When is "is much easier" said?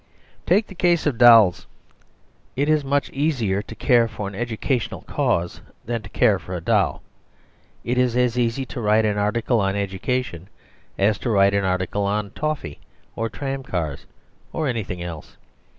2.67-3.61